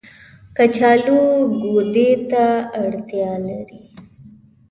[0.57, 1.21] کچالو
[1.61, 2.45] ګودې ته
[2.81, 3.81] اړتيا لري